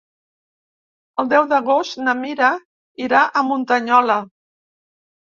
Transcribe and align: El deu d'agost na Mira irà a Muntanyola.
El 1.23 1.27
deu 1.33 1.43
d'agost 1.51 1.99
na 2.07 2.15
Mira 2.21 2.49
irà 3.07 3.19
a 3.27 3.43
Muntanyola. 3.51 4.17